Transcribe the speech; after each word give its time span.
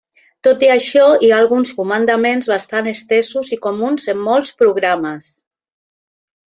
Tot 0.45 0.63
i 0.67 0.69
això 0.75 1.03
hi 1.25 1.29
ha 1.33 1.41
alguns 1.41 1.73
comandaments 1.81 2.49
bastant 2.55 2.91
estesos 2.95 3.55
i 3.59 3.61
comuns 3.69 4.13
en 4.17 4.27
molts 4.31 4.59
programes. 4.63 5.33